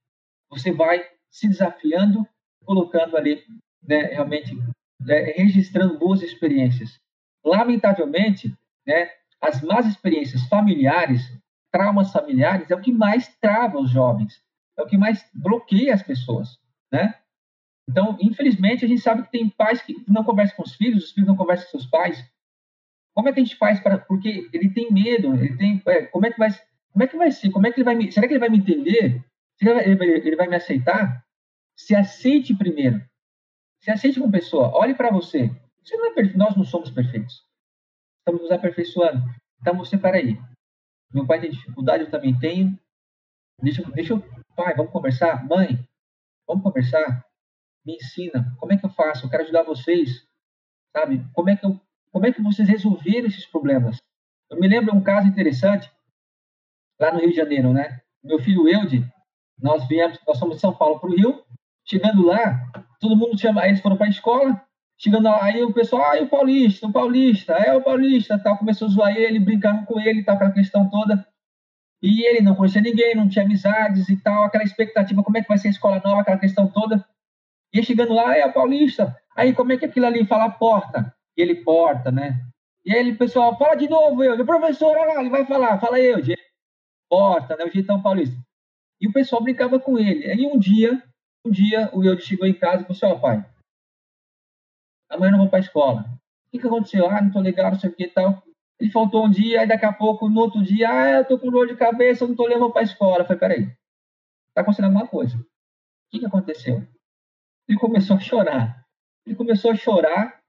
[0.48, 2.26] você vai se desafiando,
[2.64, 3.44] colocando ali,
[3.82, 4.56] né, realmente,
[5.00, 6.98] né, registrando boas experiências.
[7.46, 8.52] Lamentavelmente,
[8.84, 9.08] né,
[9.40, 11.22] as más experiências familiares,
[11.70, 14.42] traumas familiares, é o que mais trava os jovens,
[14.76, 16.58] é o que mais bloqueia as pessoas,
[16.92, 17.14] né?
[17.88, 21.12] Então, infelizmente, a gente sabe que tem pais que não conversam com os filhos, os
[21.12, 22.24] filhos não conversam com seus pais.
[23.14, 23.98] Como é que a gente faz para?
[23.98, 25.80] Porque ele tem medo, ele tem.
[25.86, 26.50] É, como é que vai?
[26.92, 27.50] Como é que vai ser?
[27.50, 28.10] Como é que ele vai me?
[28.10, 29.24] Será que ele vai me entender?
[29.56, 31.24] Será que ele vai, ele vai me aceitar?
[31.76, 33.00] Se aceite primeiro.
[33.80, 34.72] Se aceite como pessoa.
[34.74, 35.50] Olhe para você.
[35.90, 36.22] Não é.
[36.34, 37.44] Nós não somos perfeitos.
[38.18, 39.22] Estamos nos aperfeiçoando.
[39.60, 40.38] Então você, peraí.
[41.12, 42.78] Meu pai tem dificuldade, eu também tenho.
[43.62, 44.22] Deixa, deixa eu.
[44.54, 45.46] Pai, vamos conversar?
[45.46, 45.78] Mãe,
[46.46, 47.24] vamos conversar?
[47.84, 48.56] Me ensina.
[48.58, 49.26] Como é que eu faço?
[49.26, 50.26] Eu quero ajudar vocês.
[50.96, 51.24] Sabe?
[51.32, 53.98] Como é que, eu, como é que vocês resolveram esses problemas?
[54.50, 55.90] Eu me lembro um caso interessante
[57.00, 58.00] lá no Rio de Janeiro, né?
[58.22, 59.04] Meu filho Eude,
[59.58, 61.44] nós viemos, nós somos de São Paulo para o Rio.
[61.84, 64.65] Chegando lá, todo mundo chama, eles foram para a escola,
[64.98, 68.88] Chegando lá, aí o pessoal, ah, o paulista, o paulista, é o paulista, tal, começou
[68.88, 71.26] a zoar ele, brincando com ele, tal, aquela questão toda.
[72.02, 75.48] E ele não conhecia ninguém, não tinha amizades e tal, aquela expectativa, como é que
[75.48, 77.04] vai ser a escola nova, aquela questão toda.
[77.72, 79.14] E chegando lá, é o paulista.
[79.34, 81.14] Aí como é que aquilo ali fala porta?
[81.36, 82.40] E ele porta, né?
[82.84, 85.78] E aí o pessoal, fala de novo, eu, o professor, olha lá, ele vai falar,
[85.78, 86.18] fala eu,
[87.10, 87.64] porta, né?
[87.64, 88.36] O jeitão paulista.
[89.00, 90.30] E o pessoal brincava com ele.
[90.30, 91.02] Aí um dia,
[91.44, 93.44] um dia, o Eudes chegou em casa e falou assim, ó, pai,
[95.10, 96.00] amanhã eu não vou para a escola.
[96.00, 97.08] O que, que aconteceu?
[97.08, 98.42] Ah, não tô legal, não sei o que e tal.
[98.78, 101.50] Ele faltou um dia, aí daqui a pouco, no outro dia, ah, eu tô com
[101.50, 103.20] dor de cabeça, eu não tô levando para a escola.
[103.20, 103.66] Eu falei, peraí,
[104.54, 105.36] tá acontecendo alguma coisa.
[105.36, 105.44] O
[106.10, 106.86] que, que aconteceu?
[107.68, 108.84] Ele começou a chorar.
[109.26, 110.40] Ele começou a chorar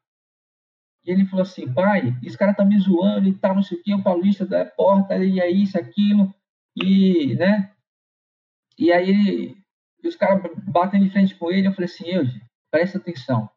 [1.08, 3.82] e ele falou assim, pai, esse cara tá me zoando e tal, não sei o
[3.82, 6.36] que, o paulista da porta, e é isso, aquilo,
[6.76, 7.74] e, né?
[8.78, 9.56] E aí
[10.04, 13.50] os caras batem de frente com ele, eu falei assim, Eude, presta atenção.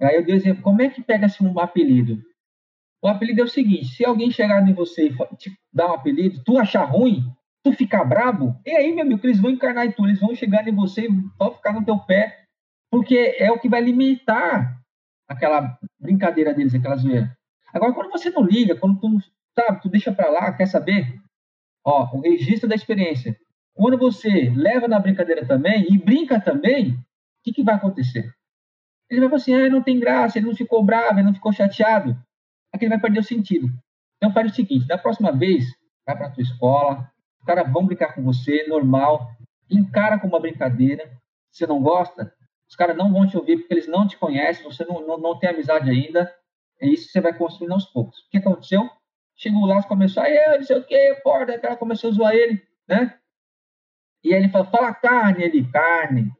[0.00, 2.22] Aí eu dei exemplo, como é que pega-se um apelido?
[3.02, 6.42] O apelido é o seguinte, se alguém chegar em você e te dar um apelido,
[6.44, 7.24] tu achar ruim,
[7.62, 10.66] tu ficar brabo, e aí, meu amigo, eles vão encarnar em tu, eles vão chegar
[10.66, 11.08] em você e
[11.38, 12.44] vão ficar no teu pé,
[12.90, 14.80] porque é o que vai limitar
[15.28, 17.36] aquela brincadeira deles, aquela zoeira.
[17.72, 19.18] Agora, quando você não liga, quando tu,
[19.54, 21.20] sabe, tu deixa para lá, quer saber?
[21.84, 23.36] Ó, o registro da experiência.
[23.74, 26.98] Quando você leva na brincadeira também e brinca também, o
[27.44, 28.32] que, que vai acontecer?
[29.10, 31.52] Ele vai falar assim, ah, não tem graça, ele não ficou bravo, ele não ficou
[31.52, 32.16] chateado.
[32.72, 33.68] Aqui ele vai perder o sentido.
[34.16, 35.64] Então faz o seguinte, da próxima vez,
[36.06, 39.30] vai para a tua escola, os caras vão brincar com você, normal,
[39.70, 41.04] encara como uma brincadeira.
[41.50, 42.32] Se você não gosta,
[42.68, 45.38] os caras não vão te ouvir porque eles não te conhecem, você não, não, não
[45.38, 46.32] tem amizade ainda.
[46.80, 48.18] É isso você vai construindo aos poucos.
[48.20, 48.88] O que aconteceu?
[49.36, 52.60] Chegou lá, começou, aí, não sei o que, porra, o cara começou a zoar ele,
[52.88, 53.18] né?
[54.22, 56.32] E aí ele falou, fala carne, ele, carne.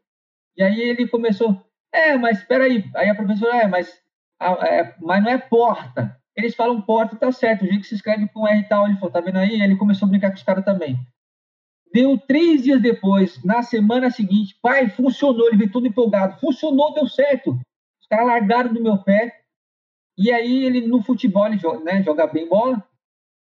[0.57, 2.83] E aí ele começou, é, mas espera aí.
[2.95, 4.01] Aí a professora, é, mas,
[4.41, 6.17] é, mas não é porta.
[6.35, 7.63] Eles falam porta, tá certo.
[7.63, 8.85] O jeito que se escreve com R e tal.
[8.85, 9.61] Ele falou, tá vendo aí?
[9.61, 10.97] Ele começou a brincar com os caras também.
[11.93, 15.47] Deu três dias depois, na semana seguinte, pai, funcionou.
[15.47, 16.39] Ele veio todo empolgado.
[16.39, 17.59] Funcionou, deu certo.
[17.99, 19.41] Os caras largaram do meu pé.
[20.17, 22.83] E aí ele, no futebol, ele joga, né, joga bem bola.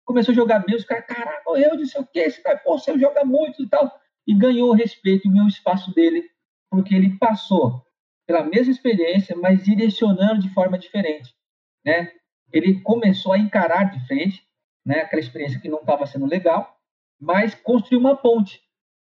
[0.04, 0.74] Começou a jogar bem.
[0.74, 2.20] Os caras, caraca, eu disse o quê?
[2.20, 3.92] Esse cara, pô, você joga muito e tal
[4.28, 6.22] e ganhou o respeito o espaço dele,
[6.70, 7.82] porque ele passou
[8.28, 11.34] pela mesma experiência, mas direcionando de forma diferente,
[11.82, 12.12] né?
[12.52, 14.46] Ele começou a encarar de frente,
[14.84, 16.78] né, aquela experiência que não estava sendo legal,
[17.18, 18.60] mas construiu uma ponte.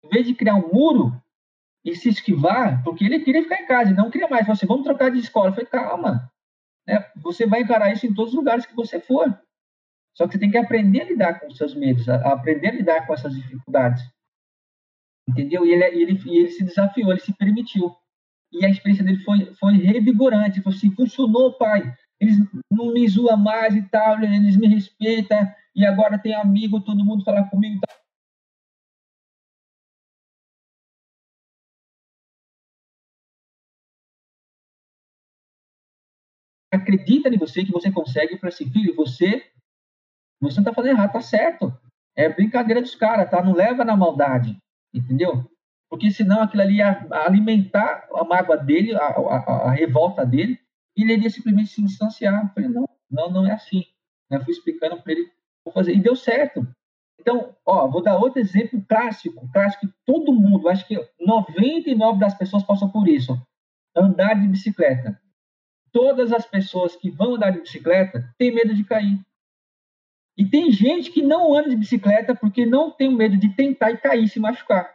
[0.05, 1.13] Em vez de criar um muro
[1.85, 4.47] e se esquivar, porque ele queria ficar em casa, não queria mais.
[4.47, 5.51] Você, vamos trocar de escola.
[5.51, 6.33] Falei, calma,
[6.87, 7.05] né?
[7.17, 9.27] você vai encarar isso em todos os lugares que você for.
[10.17, 12.73] Só que você tem que aprender a lidar com os seus medos, a aprender a
[12.73, 14.03] lidar com essas dificuldades.
[15.29, 15.67] Entendeu?
[15.67, 17.95] E ele, ele, ele se desafiou, ele se permitiu.
[18.53, 20.63] E a experiência dele foi, foi revigorante.
[20.63, 21.95] Falou assim: funcionou, pai.
[22.21, 22.37] Eles
[22.71, 25.51] não me zoam mais e tal, eles me respeitam.
[25.75, 28.01] E agora tem amigo, todo mundo fala comigo e tal.
[36.73, 39.45] acredita em você, que você consegue, para assim, filho, você,
[40.41, 41.77] você não está fazendo errado, tá certo.
[42.17, 43.43] É brincadeira dos caras, tá?
[43.43, 44.57] Não leva na maldade
[44.93, 45.51] entendeu?
[45.91, 50.59] Porque senão aquilo ali ia alimentar a mágoa dele, a, a, a revolta dele,
[50.97, 52.45] e ele iria simplesmente se distanciar.
[52.45, 53.85] Eu falei, não, não, não é assim.
[54.31, 55.29] Eu fui explicando para ele
[55.65, 56.67] vou fazer, e deu certo.
[57.19, 62.35] Então, ó, vou dar outro exemplo clássico, clássico que todo mundo, acho que 99 das
[62.35, 63.37] pessoas passam por isso.
[63.95, 65.21] Andar de bicicleta.
[65.93, 69.19] Todas as pessoas que vão andar de bicicleta têm medo de cair.
[70.37, 73.99] E tem gente que não anda de bicicleta porque não tem medo de tentar e
[73.99, 74.91] cair se machucar.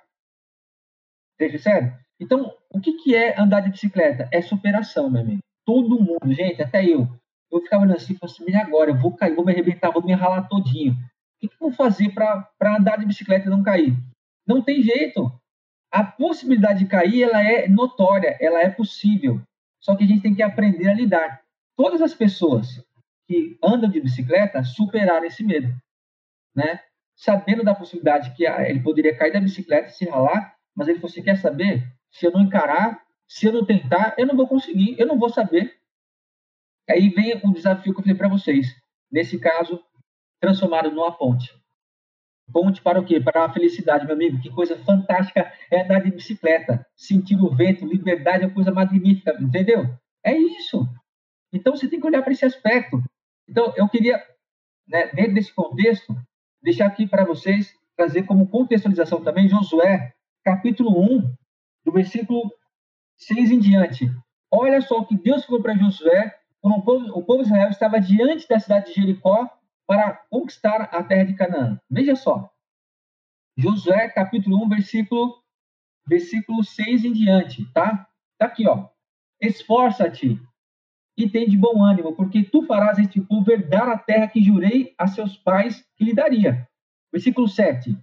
[1.37, 1.93] Seja sério?
[2.19, 4.27] Então, o que, que é andar de bicicleta?
[4.31, 5.39] É superação, meu amigo.
[5.65, 7.07] Todo mundo, gente, até eu.
[7.51, 10.13] Eu ficava olhando assim, falando assim, agora, eu vou cair, vou me arrebentar, vou me
[10.13, 10.93] ralar todinho.
[10.93, 10.97] O
[11.39, 13.93] que, que eu vou fazer para andar de bicicleta e não cair?
[14.47, 15.31] Não tem jeito.
[15.91, 19.41] A possibilidade de cair, ela é notória, ela é possível.
[19.81, 21.41] Só que a gente tem que aprender a lidar.
[21.77, 22.83] Todas as pessoas
[23.27, 25.75] que andam de bicicleta superaram esse medo,
[26.55, 26.79] né?
[27.15, 31.11] Sabendo da possibilidade que ele poderia cair da bicicleta e se ralar, mas ele falou
[31.11, 31.83] assim, quer saber?
[32.11, 35.29] Se eu não encarar, se eu não tentar, eu não vou conseguir, eu não vou
[35.29, 35.73] saber.
[36.89, 38.67] Aí vem o desafio que eu falei para vocês.
[39.11, 39.83] Nesse caso,
[40.39, 41.51] transformado numa ponte.
[42.51, 43.19] Ponte para o quê?
[43.19, 44.39] Para a felicidade, meu amigo.
[44.39, 46.85] Que coisa fantástica é andar de bicicleta.
[46.95, 49.85] Sentir o vento, liberdade é coisa magnífica, entendeu?
[50.23, 50.87] É isso.
[51.51, 53.01] Então você tem que olhar para esse aspecto.
[53.47, 54.21] Então, eu queria,
[54.87, 56.15] né, dentro desse contexto,
[56.61, 60.14] deixar aqui para vocês, trazer como contextualização também Josué,
[60.45, 61.35] capítulo 1,
[61.83, 62.53] do versículo
[63.17, 64.05] 6 em diante.
[64.51, 67.69] Olha só o que Deus falou para Josué quando o povo, o povo de Israel
[67.69, 69.49] estava diante da cidade de Jericó
[69.87, 71.79] para conquistar a terra de Canaã.
[71.89, 72.49] Veja só.
[73.57, 75.41] Josué, capítulo 1, versículo,
[76.07, 78.07] versículo 6 em diante, tá?
[78.37, 78.87] Tá aqui, ó.
[79.41, 80.39] Esforça-te
[81.17, 84.93] e tem de bom ânimo, porque tu farás este povo herdar a terra que jurei
[84.97, 86.67] a seus pais que lhe daria.
[87.11, 87.97] Versículo 7.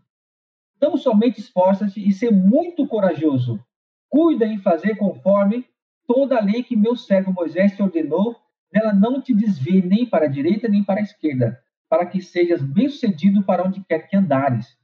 [0.83, 3.65] Tão somente esforça-te e ser muito corajoso.
[4.09, 5.65] Cuida em fazer conforme
[6.09, 8.35] toda a lei que meu servo Moisés te ordenou,
[8.75, 12.61] nela não te desvie nem para a direita nem para a esquerda, para que sejas
[12.61, 14.77] bem-sucedido para onde quer que andares.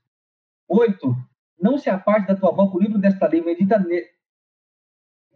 [0.68, 1.16] 8.
[1.60, 4.04] Não se aparte da tua boca o livro desta lei, medita, ne...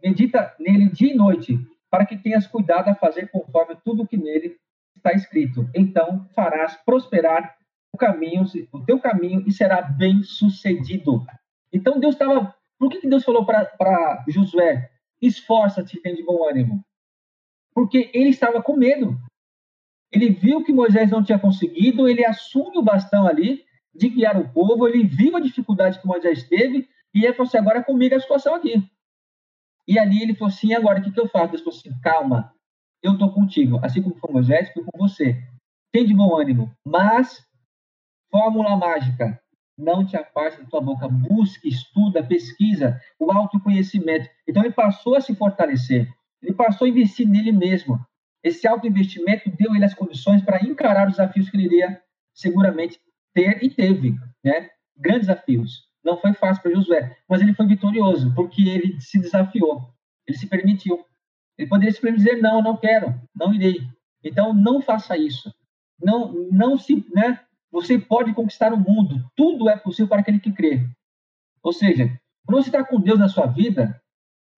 [0.01, 4.55] medita nele dia e noite, para que tenhas cuidado a fazer conforme tudo que nele
[4.95, 5.69] está escrito.
[5.75, 7.62] Então farás prosperar o
[7.97, 11.25] caminho, o teu caminho e será bem sucedido.
[11.71, 12.55] Então Deus estava.
[12.77, 14.89] Por que, que Deus falou para Josué?
[15.21, 16.83] Esforça-te, tem de bom ânimo.
[17.73, 19.17] Porque ele estava com medo.
[20.11, 23.63] Ele viu que Moisés não tinha conseguido, ele assume o bastão ali
[23.95, 27.57] de guiar o povo, ele viu a dificuldade que Moisés teve e ele falou assim:
[27.57, 28.83] agora é comigo a situação aqui.
[29.87, 31.51] E ali ele falou assim: agora o que, que eu faço?
[31.51, 32.53] Deus falou assim: calma,
[33.01, 33.79] eu estou contigo.
[33.83, 35.41] Assim como foi Moisés, fui com você.
[35.91, 37.45] Tem de bom ânimo, mas
[38.33, 39.39] Fórmula mágica.
[39.77, 41.07] Não te afaste da tua boca.
[41.07, 44.27] Busque, estuda, pesquisa, o autoconhecimento.
[44.47, 46.11] Então, ele passou a se fortalecer.
[46.41, 48.03] Ele passou a investir nele mesmo.
[48.43, 52.01] Esse autoinvestimento deu ele as condições para encarar os desafios que ele iria
[52.33, 52.99] seguramente
[53.35, 54.71] ter e teve, né?
[54.97, 55.87] Grandes desafios.
[56.03, 59.93] Não foi fácil para Josué, mas ele foi vitorioso, porque ele se desafiou.
[60.27, 61.05] Ele se permitiu.
[61.55, 63.79] Ele poderia simplesmente dizer: não, não quero, não irei.
[64.23, 65.53] Então, não faça isso.
[66.01, 67.39] Não, não se, né?
[67.73, 69.27] Você pode conquistar o mundo.
[69.35, 70.87] Tudo é possível para aquele que crê.
[71.63, 72.07] Ou seja,
[72.45, 73.99] quando você está com Deus na sua vida,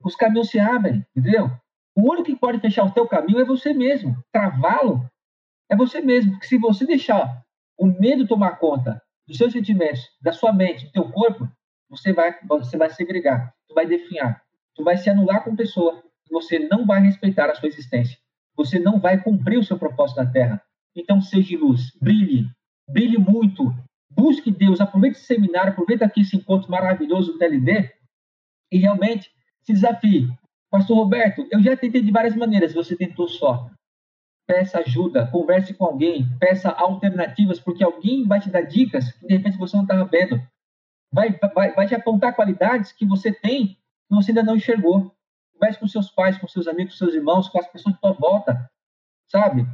[0.04, 1.50] os caminhos se abrem, entendeu?
[1.96, 4.22] O único que pode fechar o teu caminho é você mesmo.
[4.34, 5.10] Travá-lo
[5.70, 6.34] é você mesmo.
[6.34, 7.42] Porque se você deixar
[7.78, 11.50] o medo tomar conta dos seus sentimentos, da sua mente, do teu corpo,
[11.90, 14.44] você vai, você vai segregar, tu vai definhar,
[14.76, 18.18] tu vai se anular como pessoa, você não vai respeitar a sua existência.
[18.58, 20.62] Você não vai cumprir o seu propósito na Terra.
[20.94, 22.50] Então, seja luz, brilhe,
[22.88, 23.74] brilhe muito,
[24.10, 27.92] busque Deus, aproveite esse seminário, aproveite aqui esse encontro maravilhoso do TLD
[28.72, 30.30] e realmente se desafie.
[30.70, 33.70] Pastor Roberto, eu já tentei de várias maneiras, você tentou só.
[34.48, 39.38] Peça ajuda, converse com alguém, peça alternativas, porque alguém vai te dar dicas que de
[39.38, 40.40] repente você não estava vendo.
[41.12, 45.12] Vai, vai, vai te apontar qualidades que você tem que você ainda não enxergou.
[45.54, 48.12] Converse com seus pais, com seus amigos, com seus irmãos, com as pessoas de tua
[48.12, 48.70] volta,
[49.28, 49.66] sabe?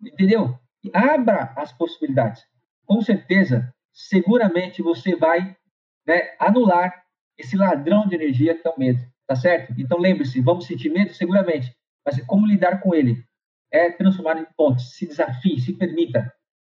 [0.00, 0.58] Entendeu?
[0.92, 2.42] Abra as possibilidades.
[2.84, 5.56] Com certeza, seguramente você vai
[6.06, 7.04] né, anular
[7.38, 9.74] esse ladrão de energia que é o medo, tá certo?
[9.78, 11.12] Então lembre-se, vamos sentir medo?
[11.14, 13.24] Seguramente, mas como lidar com ele?
[13.70, 16.32] É transformar em pontos, se desafie, se permita,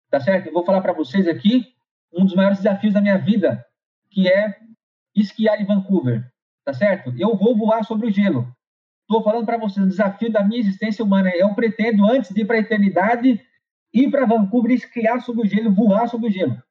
[0.10, 0.48] tá certo?
[0.48, 1.74] Eu vou falar para vocês aqui
[2.12, 3.64] um dos maiores desafios da minha vida,
[4.10, 4.58] que é
[5.16, 6.26] esquiar em Vancouver,
[6.64, 7.14] tá certo?
[7.18, 8.48] Eu vou voar sobre o gelo.
[9.02, 11.30] Estou falando para vocês, o desafio da minha existência humana.
[11.30, 13.42] Eu pretendo, antes de ir para a eternidade,
[13.94, 16.62] ir para Vancouver, esquiar sobre o gelo, voar sobre o gelo.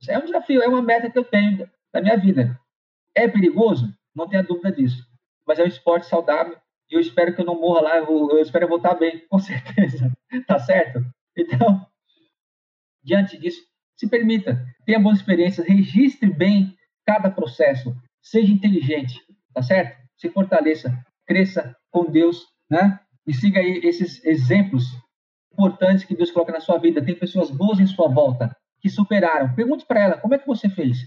[0.00, 2.58] Isso é um desafio, é uma meta que eu tenho da minha vida.
[3.14, 3.92] É perigoso?
[4.14, 5.06] Não tenha dúvida disso.
[5.46, 6.56] Mas é um esporte saudável
[6.90, 10.12] e eu espero que eu não morra lá, eu, eu espero voltar bem, com certeza.
[10.46, 11.04] tá certo?
[11.36, 11.86] Então,
[13.02, 13.62] diante disso,
[13.96, 19.20] se permita, tenha boas experiências, registre bem cada processo, seja inteligente,
[19.54, 20.00] tá certo?
[20.16, 20.92] Se fortaleça,
[21.26, 23.00] cresça com Deus, né?
[23.26, 24.84] E siga aí esses exemplos
[25.52, 27.04] importantes que Deus coloca na sua vida.
[27.04, 29.54] Tem pessoas boas em sua volta que superaram.
[29.54, 30.98] Pergunte para ela, como é que você fez?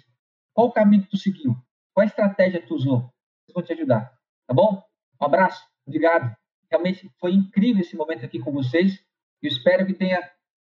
[0.53, 1.55] Qual o caminho que tu seguiu?
[1.93, 3.09] Qual estratégia que tu usou?
[3.45, 4.11] Eles vão te ajudar,
[4.47, 4.83] tá bom?
[5.21, 6.35] Um abraço, obrigado.
[6.69, 8.99] Realmente foi incrível esse momento aqui com vocês.
[9.41, 10.21] Eu espero que tenha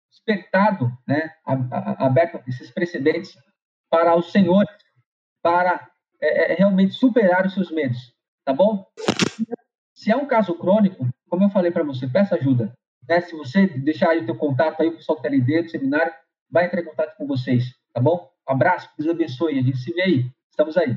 [0.09, 3.37] despertado, né, aberto esses precedentes
[3.89, 4.69] para os senhores,
[5.41, 5.89] para
[6.21, 8.85] é, é, realmente superar os seus medos, tá bom?
[9.93, 12.73] Se é um caso crônico, como eu falei para você, peça ajuda.
[13.09, 13.21] Né?
[13.21, 16.13] Se você deixar aí o teu contato aí, o pessoal ali dentro do seminário,
[16.49, 18.29] vai entrar em contato com vocês, tá bom?
[18.47, 20.25] Um abraço, Deus abençoe, a gente se vê aí.
[20.51, 20.95] Estamos aí.